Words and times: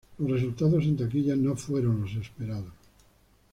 Los 0.17 0.31
resultados 0.31 0.83
en 0.85 0.97
taquilla 0.97 1.35
no 1.35 1.55
fueron 1.55 2.01
los 2.01 2.15
esperados. 2.15 2.73